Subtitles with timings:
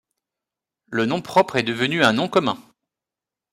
[0.87, 2.57] Le nom propre est devenu un nom commun.